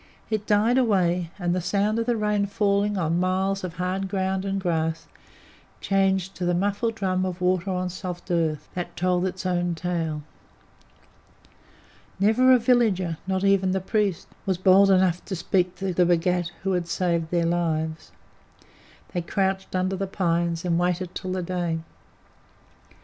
[0.31, 4.45] It died away, and the sound of the rain falling on miles of hard ground
[4.45, 5.05] and grass
[5.79, 8.67] changed to the muffled drum of water on soft earth.
[8.73, 10.23] That told its own tale.
[12.19, 16.51] Never a villager not even the priest was bold enough to speak to the Bhagat
[16.63, 18.11] who had saved their lives.
[19.13, 21.77] They crouched under the pines and waited till the day.